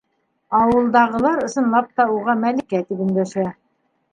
Ә 0.53 0.61
ауылдағылар, 0.67 1.37
ысынлап 1.49 1.91
та, 2.01 2.07
уға 2.17 2.35
Мәликә 2.47 2.83
тип 2.89 3.05
өндәшә. 3.07 3.47